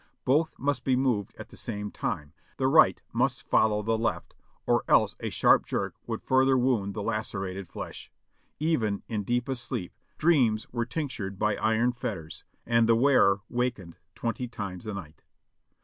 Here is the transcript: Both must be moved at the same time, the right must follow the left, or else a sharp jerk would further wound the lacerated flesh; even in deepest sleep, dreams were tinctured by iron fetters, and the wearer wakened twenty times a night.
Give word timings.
Both 0.25 0.57
must 0.57 0.83
be 0.83 0.95
moved 0.95 1.35
at 1.37 1.49
the 1.49 1.55
same 1.55 1.91
time, 1.91 2.33
the 2.57 2.67
right 2.67 2.99
must 3.13 3.43
follow 3.47 3.83
the 3.83 3.99
left, 3.99 4.33
or 4.65 4.83
else 4.87 5.15
a 5.19 5.29
sharp 5.29 5.63
jerk 5.67 5.93
would 6.07 6.23
further 6.23 6.57
wound 6.57 6.95
the 6.95 7.03
lacerated 7.03 7.67
flesh; 7.67 8.09
even 8.59 9.03
in 9.07 9.23
deepest 9.23 9.63
sleep, 9.63 9.93
dreams 10.17 10.65
were 10.73 10.87
tinctured 10.87 11.37
by 11.37 11.55
iron 11.57 11.91
fetters, 11.91 12.43
and 12.65 12.89
the 12.89 12.95
wearer 12.95 13.41
wakened 13.47 13.99
twenty 14.15 14.47
times 14.47 14.87
a 14.87 14.95
night. 14.95 15.21